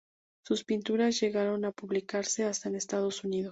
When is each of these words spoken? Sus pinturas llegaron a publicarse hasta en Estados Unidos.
Sus 0.43 0.63
pinturas 0.63 1.19
llegaron 1.21 1.63
a 1.63 1.71
publicarse 1.73 2.43
hasta 2.43 2.69
en 2.69 2.75
Estados 2.75 3.23
Unidos. 3.23 3.49